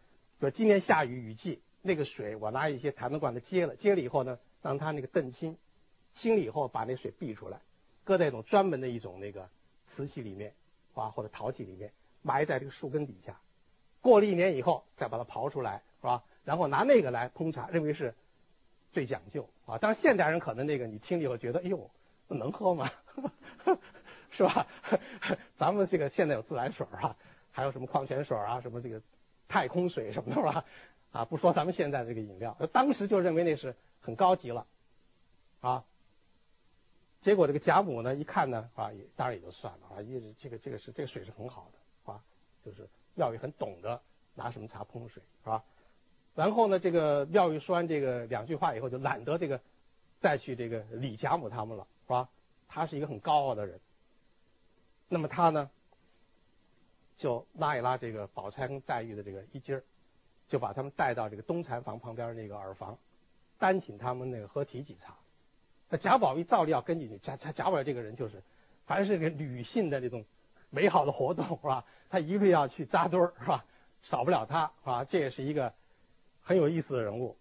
[0.45, 5.57] 说今年下雨雨季，那个水我拿一些坛子罐子接了，接了以后呢，让它那个澄清，
[6.13, 7.61] 清了以后把那水避出来，
[8.03, 9.49] 搁在一种专门的一种那个
[9.89, 10.53] 瓷器里面
[10.93, 13.39] 啊或者陶器里面，埋在这个树根底下，
[14.01, 16.23] 过了一年以后再把它刨出来，是吧？
[16.43, 18.13] 然后拿那个来烹茶，认为是
[18.93, 19.79] 最讲究啊。
[19.79, 21.89] 当然现代人可能那个你听了以后觉得，哎呦，
[22.27, 22.91] 能喝吗？
[24.29, 24.67] 是吧？
[25.57, 27.17] 咱们这个现在有自来水啊，
[27.51, 29.01] 还有什么矿泉水啊，什么这个。
[29.47, 30.65] 太空水什么的吧？
[31.11, 34.65] 啊，不说咱们现在这个饮料，当时就认为那是很高级了，
[35.61, 35.83] 啊。
[37.21, 42.21] 结果这个贾母呢一看呢啊，也当然也就算了啊，一直这个这个是这个水是很好的啊，
[42.63, 43.99] 就是妙玉很懂得
[44.35, 45.63] 拿什么茶烹水是吧？
[46.35, 49.59] 然后呢，这个妙玉说完这个两句话以后，就懒得这个
[50.19, 52.29] 再去这个理贾母他们了是吧？
[52.67, 53.79] 他是一个很高傲的人，
[55.07, 55.71] 那么他呢
[57.17, 59.83] 就拉一拉这个宝钗跟黛玉的这个衣襟儿，
[60.47, 62.97] 就把他们带到这个东禅房旁边那个耳房，
[63.57, 65.15] 单请他们那个喝提几茶。
[65.89, 67.17] 那贾宝玉照例要跟进去。
[67.19, 68.41] 贾贾贾宝玉这个人就是，
[68.85, 70.25] 凡是个女性的这种
[70.69, 71.85] 美好的活动是吧？
[72.09, 73.65] 他一定要去扎堆儿是吧？
[74.03, 75.05] 少不了他啊？
[75.05, 75.73] 这也是一个
[76.43, 77.37] 很有意思的人物，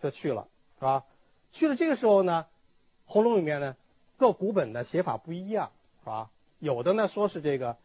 [0.00, 1.04] 就去了是吧？
[1.52, 2.46] 去了这个时候呢，
[3.12, 3.76] 《红楼》里面呢
[4.16, 6.30] 各古本的写法不一样是吧？
[6.58, 7.76] 有的呢说是这个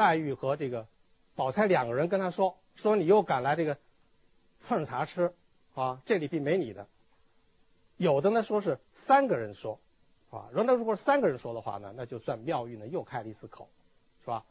[0.00, 0.86] 黛玉和这个
[1.34, 3.76] 宝钗两个人跟他说说你又敢来这个
[4.66, 5.34] 蹭茶吃
[5.74, 6.00] 啊？
[6.06, 6.86] 这里并没你的。
[7.98, 9.78] 有的呢说是三个人说，
[10.30, 13.68] 啊，如果如果三个人说的话呢，那就算妙玉呢又开了一次口，
[14.22, 14.42] 是吧？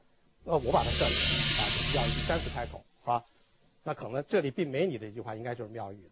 [0.43, 1.61] 那我把它算啊，
[1.93, 3.25] 妙玉第三次开口，是吧？
[3.83, 6.11] 那可能这里并没你的一句话，应该就是妙玉，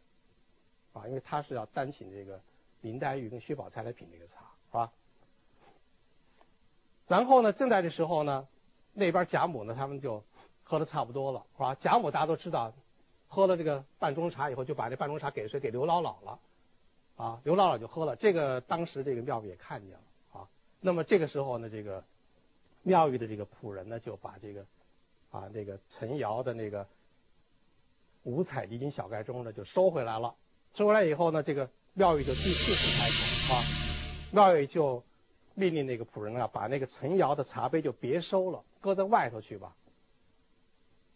[0.93, 2.41] 啊，因为他是要单请这个
[2.82, 4.34] 林黛玉跟薛宝钗来品这个茶，
[4.71, 4.91] 是吧？
[7.08, 8.47] 然后呢，正在这时候呢，
[8.97, 10.23] 那边贾母呢他们就
[10.63, 11.75] 喝的差不多了，是吧？
[11.75, 12.73] 贾母大家都知道，
[13.27, 15.60] 喝了这个半盅茶以后，就把这半盅茶给谁？
[15.60, 16.39] 给刘姥姥了。
[17.15, 20.47] 啊，刘姥姥就喝了，这个当时这个妙玉也看见了啊。
[20.81, 22.03] 那么这个时候呢，这个
[22.83, 24.65] 妙玉的这个仆人呢，就把这个
[25.31, 26.88] 啊那个陈瑶的那个
[28.23, 30.36] 五彩离金小盖钟呢，就收回来了。
[30.75, 33.63] 收回来以后呢，这个妙玉就第四次开口啊，
[34.31, 35.03] 妙玉就
[35.57, 39.75] 命令那个仆人啊，把那个陈瑶的茶杯就别收了，搁在外头去吧。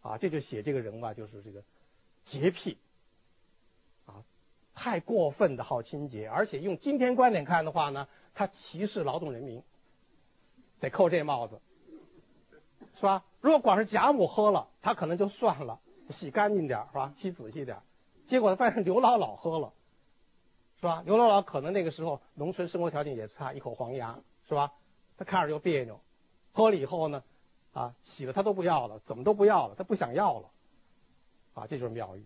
[0.02, 1.64] 啊，这就写这个人吧，就是这个
[2.26, 2.80] 洁癖
[4.08, 4.26] 啊。
[4.74, 9.62] 太过分的好清洁，而且用今天观点看的话呢，他歧视劳动人民，
[10.80, 11.62] 得扣这帽子，
[12.96, 13.24] 是吧？
[13.42, 17.14] 如果光是贾母喝了，他可能就算了，洗干净点是吧？
[17.20, 17.78] 洗仔细点
[18.28, 19.72] 结果发现刘姥姥喝了，
[20.80, 21.04] 是吧？
[21.06, 24.18] 刘姥姥可能那个时候农村生活条件也差，一口黄牙，
[24.52, 24.74] 是吧？
[25.18, 26.02] 他看着就别扭，
[26.52, 27.24] 喝了以后呢，
[27.72, 30.50] 啊，洗了他都不要了，怎么都不要了，他不想要了，
[31.54, 32.26] 啊，这就是妙玉。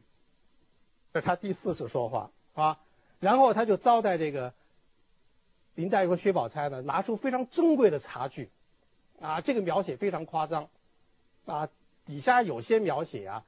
[1.14, 2.80] 这是他第四次说话啊，
[3.20, 4.56] 然后他就招待这个
[5.76, 8.50] 林黛玉和薛宝钗呢，拿出非常珍贵的茶具
[9.22, 10.70] 啊，这个描写非常夸张
[11.46, 11.70] 啊，
[12.08, 13.46] 底下有些描写啊，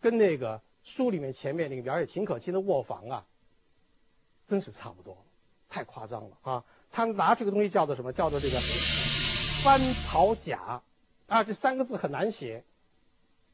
[0.00, 3.26] 跟那个书里面前面那个描写秦可卿的卧房啊，
[4.46, 5.18] 真是差不多，
[5.68, 6.64] 太夸张了啊！
[6.90, 8.12] 他拿这个东西叫做什么？
[8.12, 8.60] 叫做这个
[9.62, 10.82] 翻草甲
[11.26, 12.64] 啊，这三个字很难写，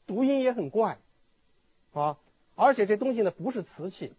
[0.06, 0.98] 读音也很怪
[1.92, 2.18] 啊。
[2.56, 4.12] 而且这东西呢不是瓷器，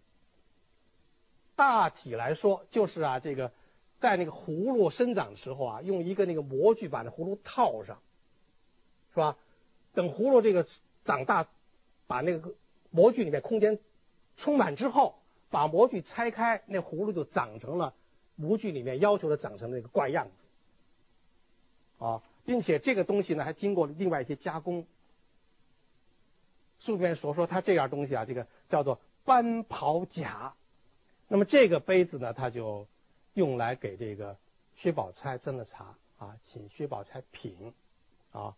[1.54, 3.50] 大体来说就是啊，这个
[3.98, 7.98] 在那个葫芦生长的时候啊，用一个那个模具把那葫芦套上，
[9.14, 9.36] 是吧？
[9.94, 10.66] 等葫芦这个
[11.06, 11.46] 长大，
[12.06, 12.52] 把那个
[12.90, 13.78] 模具里面空间
[14.36, 15.14] 充满之后，
[15.48, 17.94] 把模具拆开，那葫芦就长成了
[18.36, 24.86] 模具里面要求的长成那个怪样子啊，并且这个东西呢还经过另外一些加工。
[26.80, 30.54] 书里面所说，它这样东西啊，这个叫做斑袍甲。
[31.26, 32.86] 那么这个杯子呢，它就
[33.34, 34.36] 用来给这个
[34.76, 37.72] 薛宝钗斟了茶啊，请薛宝钗品
[38.30, 38.54] 啊。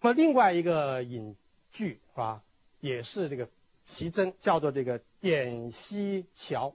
[0.00, 1.36] 那么另外一个引
[1.72, 2.42] 句是吧，
[2.80, 3.48] 也是这个
[3.88, 6.74] 奇珍，叫做这个点溪桥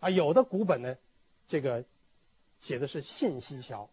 [0.00, 0.10] 啊。
[0.10, 0.96] 有的古本呢，
[1.48, 1.84] 这个
[2.62, 3.88] 写的是信息桥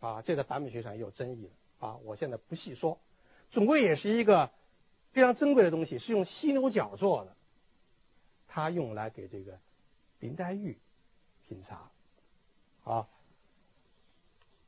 [0.00, 1.96] 啊，这在版本学上也有争议的啊。
[2.04, 3.00] 我现在不细说，
[3.50, 4.50] 总归也是一个。
[5.12, 7.34] 非常珍贵的东西是用犀牛角做的，
[8.48, 9.58] 它用来给这个
[10.20, 10.76] 林黛玉
[11.48, 11.90] 品茶
[12.84, 13.08] 啊。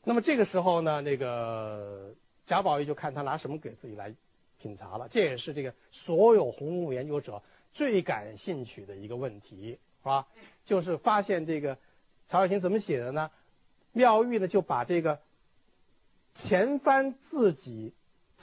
[0.04, 2.14] 那么这个时候呢，那个
[2.46, 4.14] 贾宝玉就看他拿什么给自己来
[4.58, 5.10] 品茶了。
[5.10, 7.42] 这也是这个所有红楼梦研究者
[7.74, 10.26] 最感兴趣的一个问题，啊？
[10.64, 11.78] 就是发现这个
[12.28, 13.30] 曹雪芹怎么写的呢？
[13.92, 15.20] 妙玉呢就把这个
[16.34, 17.94] 前番自己。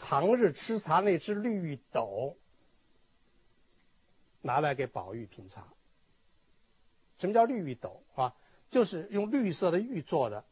[0.02, 2.36] 常日吃茶那只绿玉斗，
[4.42, 5.70] 拿来给宝玉品茶。
[7.18, 8.36] 什么叫绿玉斗啊？
[8.72, 10.44] 就是用绿色的玉做的，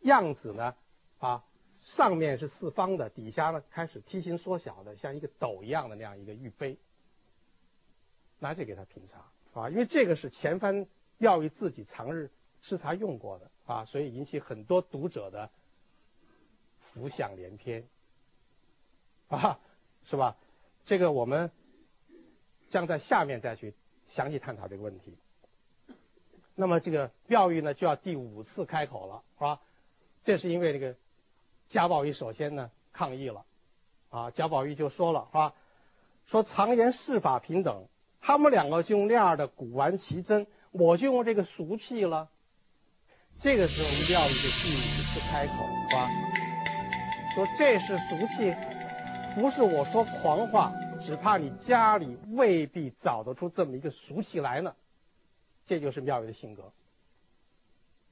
[0.00, 0.74] 样子呢
[1.20, 1.44] 啊，
[1.96, 6.76] 上面是四方的，底下呢开始梯形缩小的，像一个斗一样的那样一个玉杯，
[8.40, 9.70] 拿去给他品茶啊。
[9.70, 10.86] 因为这个是前番
[11.18, 12.30] 妙玉自己常日
[12.62, 15.50] 吃茶用过的啊，所以引起很多读者的
[16.92, 17.84] 浮想联翩。
[19.28, 19.58] 啊，
[20.04, 20.36] 是吧？
[20.84, 21.50] 这个我们
[22.70, 23.74] 将在下面再去
[24.10, 25.16] 详细探讨这个问题。
[26.54, 29.60] 那么这个妙玉呢，就要第五次开口了，是吧？
[30.24, 30.94] 这是因为这个
[31.70, 33.44] 贾宝玉首先呢抗议了，
[34.10, 35.54] 啊，贾宝玉就说了，是吧？
[36.26, 37.88] 说常言世法平等，
[38.26, 42.30] 他们两个就用那样的古玩奇珍，我就用这个俗气了。
[43.38, 45.52] 这个时候妙玉就第一次开口，
[45.90, 46.08] 是吧？
[47.34, 48.56] 说这是俗气，
[49.34, 50.72] 不是我说狂话，
[51.04, 54.74] 只怕你家里未必找得出这么一个俗气来呢。
[55.66, 56.72] 这就是妙玉的性格，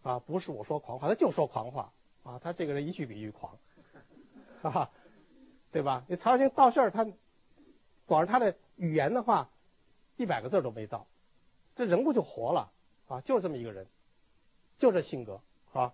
[0.03, 1.91] 啊，不是我说狂话，他就说狂话，
[2.23, 3.57] 啊，他这个人一句比一句狂，
[4.61, 4.91] 哈 哈，
[5.73, 6.05] 对吧？
[6.07, 7.07] 你曹雪芹到这儿，他
[8.05, 9.49] 光是他的语言的话，
[10.17, 11.07] 一百个字都没到，
[11.77, 12.71] 这人物就活了，
[13.09, 13.87] 啊，就这么一个人，
[14.79, 15.41] 就这性格，
[15.73, 15.93] 啊，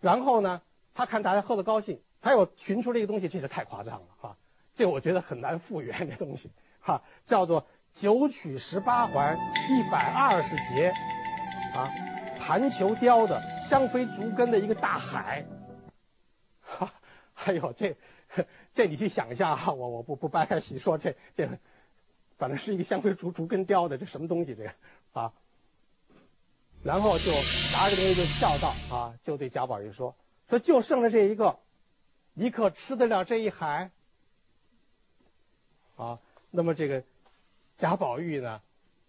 [0.00, 0.62] 然后呢，
[0.94, 4.36] 他看大家喝的高兴，他又寻出这个东西，这是太夸张了，哈，
[4.74, 7.66] 这我觉得很难复原这东西，哈，叫做。
[7.98, 9.38] 九曲十八环，
[9.70, 10.92] 一百二十节，
[11.74, 11.90] 啊，
[12.38, 15.46] 盘球雕的香妃竹根的一个大海，
[16.60, 16.92] 哈，
[17.32, 17.96] 还有这
[18.76, 21.48] 这你去想一下哈，我我不不掰开细说，这这
[22.38, 24.72] 反正是一个香灰竹竹根雕的，这什么东西这个
[25.12, 25.32] 啊？
[26.82, 27.32] 然后就
[27.72, 30.14] 拿着东西就笑道啊，就对贾宝玉说
[30.48, 31.58] 说就剩了这一个，
[32.34, 33.90] 你可吃得了这一海？
[35.96, 36.20] 啊，
[36.50, 37.02] 那么这个。
[37.78, 38.62] 贾宝玉呢，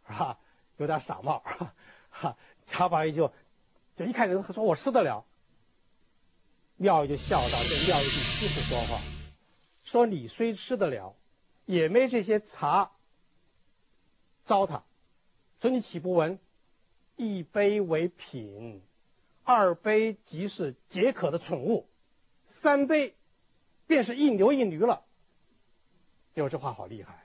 [0.06, 0.38] 是吧？
[0.76, 1.42] 有点傻帽，
[2.10, 2.36] 哈。
[2.66, 3.32] 贾宝玉就
[3.96, 5.24] 就一看人，说我吃得了。
[6.76, 9.00] 妙玉就笑道：“这妙玉第七次说话，
[9.86, 11.16] 说你虽吃得了，
[11.66, 12.92] 也没这些茶
[14.48, 14.82] 糟蹋。
[15.62, 16.40] 说你岂不闻？
[17.16, 18.82] 一杯为品，
[19.44, 21.88] 二杯即是解渴的蠢物，
[22.62, 23.16] 三杯
[23.86, 25.04] 便是一牛一驴了。
[26.34, 27.24] 哟，这话好厉害。”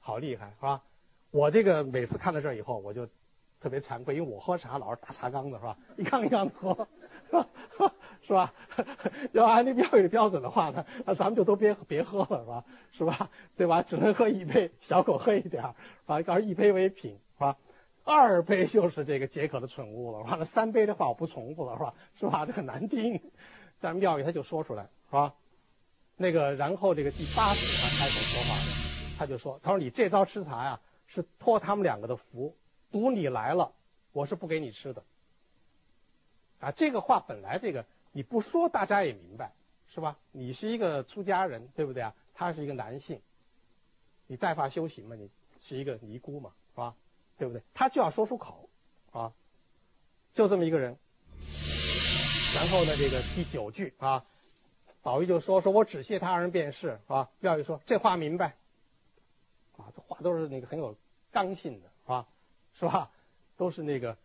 [0.00, 0.82] 好厉害是吧？
[1.30, 3.06] 我这个每次看到这儿以后，我就
[3.60, 5.76] 特别惭愧，因为我喝茶老是大茶缸子是吧？
[5.98, 6.88] 一缸一缸的喝，
[8.26, 8.52] 是吧？
[9.32, 12.64] 要按那标准标准的话呢，那咱们就都别别喝了是吧？
[12.92, 13.30] 是吧？
[13.56, 13.82] 对吧？
[13.82, 15.74] 只能喝一杯，小口喝一点儿，
[16.06, 17.56] 啊，告诉一杯为品是吧？
[18.04, 21.94] 二杯就是这个解渴的蠢物了，完了三杯的话我不重复了是吧？
[22.20, 22.46] 是吧？
[22.46, 23.20] 这很难听，
[23.80, 25.34] 但庙宇他就说出来是吧？
[26.16, 28.88] 那个然后这个第八次他开口说话了。
[29.18, 32.54] 他就说：“他说你这招吃茶呀，是托他们两个的福，
[32.92, 33.72] 赌你来了，
[34.12, 35.02] 我是不给你吃的。”
[36.60, 39.52] 啊，这个话本来这个你不说，大家也明白，
[39.94, 40.18] 是吧？
[40.32, 42.14] 你是一个出家人，对不对啊？
[42.34, 43.20] 他是一个男性，
[44.26, 45.30] 你带发修行嘛，你
[45.62, 46.94] 是一个尼姑嘛，是吧？
[47.36, 47.62] 对不对？
[47.74, 48.68] 他就要说出口
[49.12, 49.32] 啊，
[50.34, 50.96] 就这么一个人。
[52.54, 54.24] 然后呢，这个第九句啊，
[55.02, 58.54] 宝玉就说：“说我只谢他二人便是。”啊，妙玉说：“这话明白。”
[59.76, 60.96] 啊，这话都是那个很有
[61.30, 62.26] 刚性的，啊？
[62.78, 63.10] 是吧？
[63.56, 64.16] 都是那个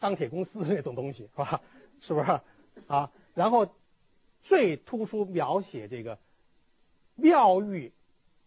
[0.00, 1.60] 钢铁公司那种东西，是吧？
[2.00, 2.40] 是不是？
[2.88, 3.72] 啊，然后
[4.42, 6.18] 最突出描写这个
[7.14, 7.92] 妙玉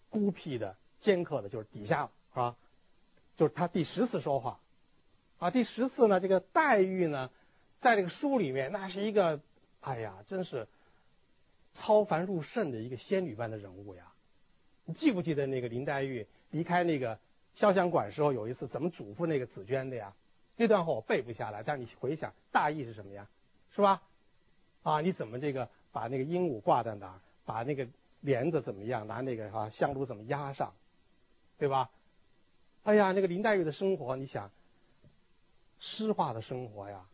[0.10, 2.56] 孤僻的尖刻的，就是底下，是吧？
[3.38, 4.60] 就是他第十次说话，
[5.40, 7.30] 啊，第十次呢，这个黛玉呢，
[7.82, 9.40] 在这个书里面，那是一个，
[9.82, 10.68] 哎呀，真是
[11.76, 14.12] 超凡入圣的一个仙女般的人物呀。
[14.86, 17.20] 你记不记得那个林黛玉离开那个
[17.58, 20.14] 潇湘馆时候，有一次怎么嘱咐那个紫娟的呀？
[20.56, 23.28] 那段话我背不下来，但是你回想大意是什么呀？
[23.76, 24.02] 是吧？
[24.84, 27.20] 啊，你怎么这个把那个鹦鹉挂在哪？
[27.46, 27.88] 把那个
[28.22, 29.08] 帘子怎么样？
[29.08, 30.74] 拿那个啊香炉怎么压上？
[31.58, 31.90] 对吧？
[32.84, 34.52] 哎呀，那个林黛玉的生活，你想，
[35.80, 37.06] 诗化的生活呀，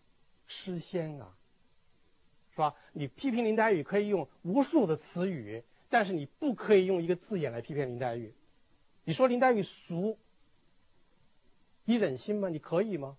[0.47, 1.34] 诗仙啊，
[2.52, 2.75] 是吧？
[2.93, 5.63] 你批评林黛玉可以用无数的词语。
[5.91, 8.32] 但是你不可以用一个字眼来批评林黛玉，
[9.06, 10.19] 你说林黛玉俗，
[11.84, 12.47] 你忍心吗？
[12.49, 13.17] 你可以吗？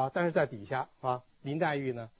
[0.00, 0.10] 啊！
[0.14, 2.10] 但是在底下啊，林黛玉呢，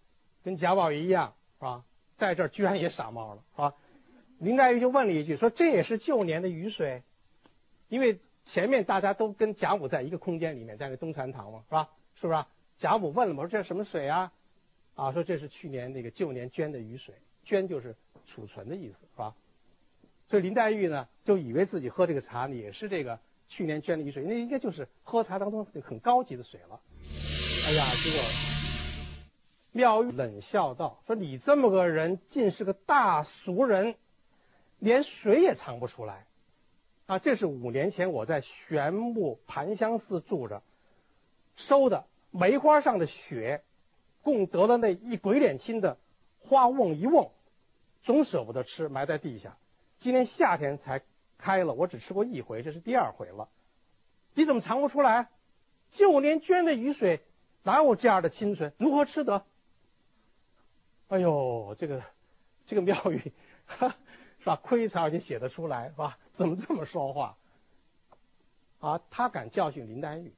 [0.42, 1.84] 跟贾宝玉一样啊，
[2.16, 3.74] 在这儿居然也傻冒了啊！
[4.38, 7.02] 林黛玉就问了一句，说这也是旧年的雨水，
[7.88, 8.20] 因为
[8.52, 11.88] 前面大家都跟贾母在一个空间里面，在那东禅堂嘛，是吧？
[12.20, 12.44] 是不是？
[12.78, 14.32] 贾母问了嘛，说这是什么水啊？
[14.94, 17.94] 啊，说这是去年那个旧年捐的雨水，捐就是。
[18.30, 19.34] 储存的意思是吧？
[20.28, 26.80] 所以林黛玉呢，就以为自己喝这个茶也是这个去年捐的雨水，那应该就是喝茶当中很高级的水了。
[27.66, 28.22] 哎呀，结果
[29.72, 33.94] 妙玉冷笑道：“说你这么个人，竟是个大俗人，
[34.78, 36.26] 连水也尝不出来
[37.06, 37.18] 啊！
[37.18, 40.62] 这是五年前我在玄木盘香寺住着
[41.56, 43.62] 收的梅花上的雪，
[44.22, 45.98] 共得了那一鬼脸青的
[46.40, 47.30] 花瓮一瓮。”
[48.04, 49.58] 总舍不得吃，埋在地下。
[50.00, 51.02] 今年夏天才
[51.38, 53.48] 开了，我只吃过一回，这是第二回了。
[54.34, 55.28] 你怎么尝不出来？
[55.92, 57.22] 就连捐的雨水，
[57.62, 58.72] 哪有这样的清纯？
[58.78, 59.44] 如何吃得？
[61.08, 62.02] 哎呦，这个
[62.66, 63.32] 这个妙语，
[64.40, 64.56] 是吧？
[64.56, 66.18] 亏才已经写得出来，是吧？
[66.34, 67.36] 怎么这么说话？
[68.80, 70.34] 啊，他敢教训林黛玉，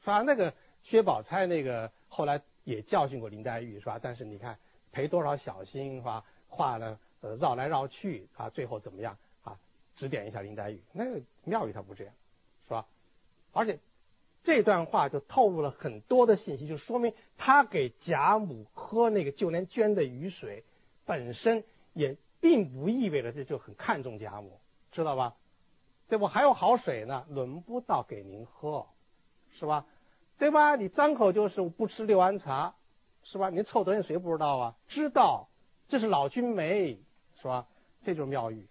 [0.00, 0.22] 是吧？
[0.22, 0.52] 那个
[0.82, 4.00] 薛宝钗那个后来也教训过林黛玉，是吧？
[4.02, 4.58] 但是你看
[4.90, 6.24] 赔多少小心，是吧？
[6.48, 9.16] 话呢，呃，绕来绕去，啊，最后怎么样？
[9.44, 9.56] 啊，
[9.96, 10.82] 指点一下林黛玉。
[10.92, 12.12] 那个妙玉他不这样，
[12.68, 12.86] 是吧？
[13.52, 13.78] 而且
[14.42, 20.64] 这段话就透露了很多的信息，就说明他给贾母喝那个就连捐的雨水，
[21.06, 21.64] 本身
[21.94, 24.60] 也并不意味着这就很看重贾母，
[24.92, 25.34] 知道吧？
[26.10, 26.26] 对不？
[26.26, 28.84] 还有好水呢，轮不到给您喝，
[29.58, 29.86] 是吧？
[30.36, 30.76] 对吧？
[30.76, 32.74] 你张口就是不吃六安茶，
[33.22, 33.48] 是吧？
[33.48, 34.76] 您臭德行谁不知道啊？
[34.88, 35.48] 知道，
[35.88, 36.98] 这是老君梅，
[37.44, 37.66] 是吧？
[38.06, 38.66] 这就是妙玉，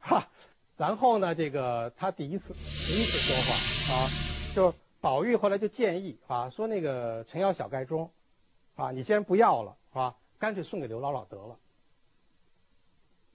[0.00, 0.26] 哈。
[0.76, 4.10] 然后呢，这个他第一次第一次说话啊，
[4.52, 8.10] 就宝玉后来就建议啊，说那个陈瑶小盖钟
[8.74, 10.16] 啊，你既然不要了，是吧？
[10.40, 11.56] 干脆送给刘姥姥得了，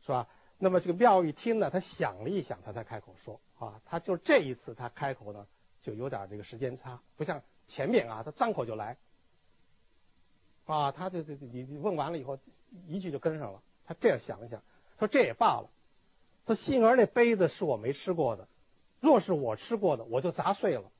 [0.05, 0.27] 是吧？
[0.57, 5.47] 那么这个妙玉听呢，他想了一想，他才开口说啊，他就这一次他开口呢，
[5.83, 8.97] 就有点这个时间差，不像前面啊，他张口就来
[10.65, 12.37] 啊，他这这你你问完了以后，
[12.89, 13.61] 一句就跟上了。
[13.83, 14.61] 他这样想了想，
[15.01, 15.67] 说这也罢了。
[16.45, 18.47] 说杏儿那杯子是我没吃过的，
[18.99, 20.91] 若是我吃过的，我就砸碎了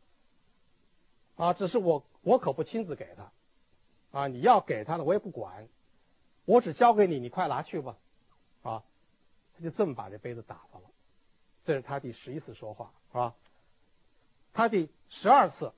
[1.36, 1.54] 啊。
[1.54, 3.32] 只是我我可不亲自给他
[4.20, 5.68] 啊，你要给他的我也不管，
[6.46, 7.96] 我只交给你，你快拿去吧
[8.64, 8.84] 啊。
[9.56, 10.86] 他就这么把这杯子打发了，
[11.64, 13.36] 这是他第十一次说话，是吧？
[14.52, 15.74] 他第十二次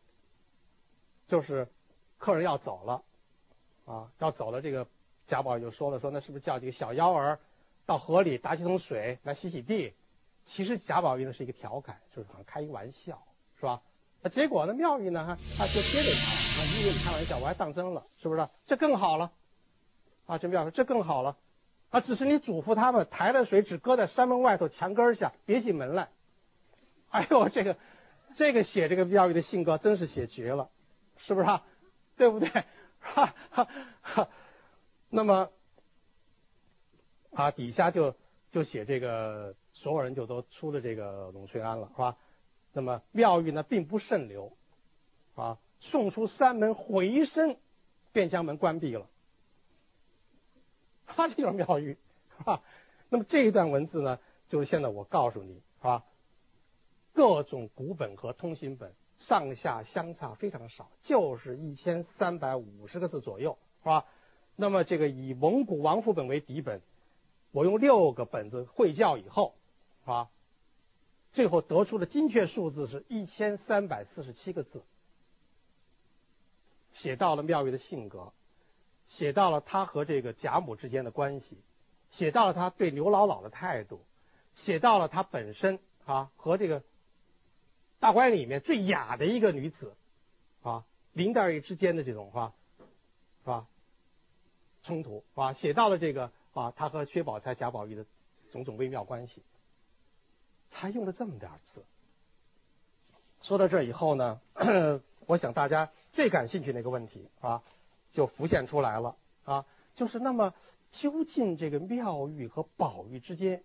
[1.27, 1.67] 就是
[2.19, 3.03] 客人要走了，
[3.85, 4.87] 啊，要走了，这个
[5.27, 7.39] 贾宝玉就说了，说那是不是叫几个小妖儿
[7.85, 9.93] 到河里打几桶水来洗洗地？
[10.45, 13.23] 其实贾宝玉呢是一个调侃，就是好像开一个玩笑，
[13.59, 13.81] 是吧？
[14.21, 18.47] 那结果呢，妙玉呢，哈，他就接着他，啊，因为你开玩笑，我还当真了，是不是？
[18.67, 19.31] 这更好了，
[20.25, 21.37] 啊，这妙说这更好了。
[21.89, 26.09] 啊，只是你嘱咐他们抬了水只搁在山门外头墙根下，别进门来。
[27.11, 27.77] 哎呦，这个
[28.35, 30.69] 这个写这个妙玉的性格真是写绝了，
[31.19, 31.47] 是不是？
[32.17, 32.49] 对不对？
[32.99, 33.67] 哈哈
[34.01, 34.29] 哈。
[35.09, 35.49] 那么
[37.33, 38.15] 啊，底下就
[38.51, 42.17] 就写这个所有人就都出了这个永翠庵了，是吧？
[42.73, 44.55] 那么妙玉呢，并不甚留
[45.35, 47.57] 啊，送出山门，回身
[48.11, 49.07] 便将门关闭了。
[51.05, 51.97] 他这就是妙玉，
[52.37, 52.61] 是吧？
[53.09, 56.03] 那么这一段文字呢，就是现在我告诉你，是吧？
[57.13, 64.05] 各种古本和通行本上下相差非常少，就是一千三百五十个字左右，是吧？
[64.55, 66.81] 那么这个以蒙古王府本为底本，
[67.53, 69.55] 我用六个本子会校以后，
[70.03, 70.29] 啊？
[71.31, 74.83] 最后得出的精确数字是一千三百四十七个字，
[76.95, 78.33] 写到了妙玉的性格。
[79.09, 81.57] 写到了他和这个贾母之间的关系，
[82.13, 84.01] 写到了他对刘姥姥的态度，
[84.65, 86.81] 写到了他本身啊和这个
[87.99, 89.93] 大观园里面最雅的一个女子
[90.63, 92.53] 啊林黛玉之间的这种啊
[93.41, 93.67] 是吧
[94.83, 98.05] 冲突啊写到了这个啊他和薛宝钗贾宝玉的
[98.51, 99.41] 种种微妙关系，
[100.71, 101.83] 才用了这么点字。
[103.41, 104.41] 说到这以后呢，
[105.27, 107.63] 我想大家最感兴趣那个问题啊。
[108.13, 110.53] 就浮现出来了啊，就是那么
[110.91, 113.63] 究竟这个妙玉和宝玉之间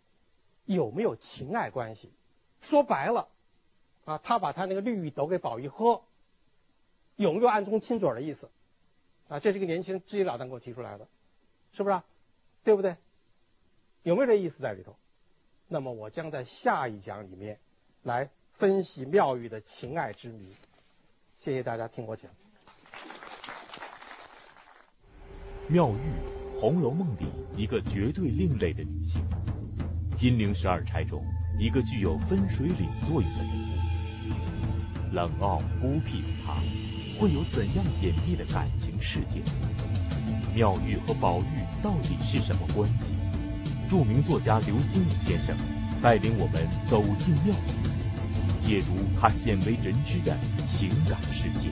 [0.64, 2.10] 有没有情爱关系？
[2.62, 3.28] 说白了
[4.06, 6.00] 啊，他把他那个绿玉斗给宝玉喝，
[7.16, 8.48] 有没有暗中亲嘴的意思？
[9.28, 11.06] 啊，这是一个年轻人直截了当给我提出来的，
[11.74, 12.00] 是不是？
[12.64, 12.96] 对不对？
[14.04, 14.96] 有没有这意思在里头？
[15.66, 17.58] 那么我将在下一讲里面
[18.02, 20.54] 来分析妙玉的情爱之谜。
[21.40, 22.30] 谢谢大家听我讲。
[25.68, 29.22] 妙玉，《红楼梦》里一个绝对另类的女性，
[30.18, 31.22] 金陵十二钗中
[31.58, 35.14] 一个具有分水岭作用的人物。
[35.14, 36.54] 冷傲孤僻的她，
[37.20, 39.42] 会有怎样隐秘的感情世界？
[40.54, 43.14] 妙玉和宝玉到底是什么关系？
[43.88, 45.56] 著名作家刘心武先生
[46.02, 50.36] 带领我们走进妙玉，解读他鲜为人知的
[50.66, 51.70] 情感世界。